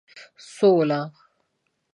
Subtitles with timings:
[0.57, 0.99] سوله